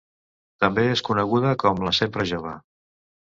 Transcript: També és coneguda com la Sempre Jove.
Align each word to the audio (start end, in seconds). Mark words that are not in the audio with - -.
També 0.63 0.85
és 0.93 1.03
coneguda 1.09 1.51
com 1.65 1.83
la 1.89 1.93
Sempre 1.99 2.27
Jove. 2.33 2.55